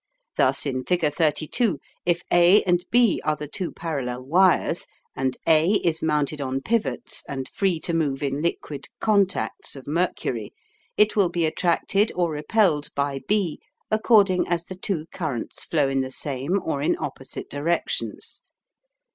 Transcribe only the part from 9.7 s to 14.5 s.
of mercury, it will be attracted or repelled by B according